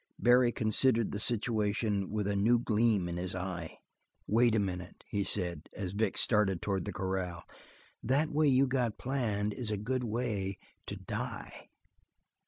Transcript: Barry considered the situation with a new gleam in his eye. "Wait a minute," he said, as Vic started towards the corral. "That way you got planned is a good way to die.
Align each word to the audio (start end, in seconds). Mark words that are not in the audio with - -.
Barry 0.17 0.51
considered 0.51 1.11
the 1.11 1.19
situation 1.19 2.09
with 2.09 2.25
a 2.25 2.35
new 2.35 2.57
gleam 2.57 3.07
in 3.07 3.17
his 3.17 3.35
eye. 3.35 3.77
"Wait 4.25 4.55
a 4.55 4.59
minute," 4.59 5.03
he 5.07 5.23
said, 5.23 5.69
as 5.75 5.91
Vic 5.91 6.17
started 6.17 6.59
towards 6.59 6.85
the 6.85 6.91
corral. 6.91 7.43
"That 8.01 8.31
way 8.31 8.47
you 8.47 8.65
got 8.65 8.97
planned 8.97 9.53
is 9.53 9.69
a 9.69 9.77
good 9.77 10.03
way 10.03 10.57
to 10.87 10.95
die. 10.95 11.69